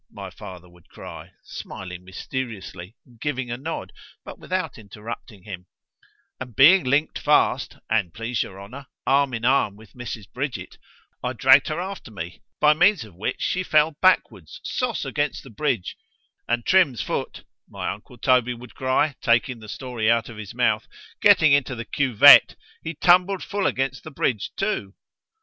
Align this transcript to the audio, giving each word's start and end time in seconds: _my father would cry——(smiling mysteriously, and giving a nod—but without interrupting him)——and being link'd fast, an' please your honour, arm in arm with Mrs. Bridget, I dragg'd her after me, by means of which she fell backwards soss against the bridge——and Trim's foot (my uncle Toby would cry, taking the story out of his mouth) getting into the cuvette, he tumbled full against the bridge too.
_my 0.15 0.31
father 0.31 0.67
would 0.67 0.89
cry——(smiling 0.89 2.03
mysteriously, 2.03 2.95
and 3.05 3.19
giving 3.21 3.51
a 3.51 3.57
nod—but 3.59 4.39
without 4.39 4.79
interrupting 4.79 5.43
him)——and 5.43 6.55
being 6.55 6.83
link'd 6.83 7.19
fast, 7.19 7.77
an' 7.87 8.09
please 8.09 8.41
your 8.41 8.59
honour, 8.59 8.87
arm 9.05 9.31
in 9.31 9.45
arm 9.45 9.75
with 9.75 9.93
Mrs. 9.93 10.25
Bridget, 10.33 10.79
I 11.23 11.33
dragg'd 11.33 11.67
her 11.67 11.79
after 11.79 12.09
me, 12.09 12.41
by 12.59 12.73
means 12.73 13.03
of 13.05 13.13
which 13.13 13.43
she 13.43 13.61
fell 13.61 13.91
backwards 14.01 14.59
soss 14.63 15.05
against 15.05 15.43
the 15.43 15.51
bridge——and 15.51 16.65
Trim's 16.65 17.01
foot 17.03 17.43
(my 17.69 17.87
uncle 17.91 18.17
Toby 18.17 18.55
would 18.55 18.73
cry, 18.73 19.13
taking 19.21 19.59
the 19.59 19.69
story 19.69 20.09
out 20.09 20.29
of 20.29 20.37
his 20.37 20.55
mouth) 20.55 20.87
getting 21.21 21.53
into 21.53 21.75
the 21.75 21.85
cuvette, 21.85 22.55
he 22.83 22.95
tumbled 22.95 23.43
full 23.43 23.67
against 23.67 24.03
the 24.03 24.09
bridge 24.09 24.49
too. 24.57 24.95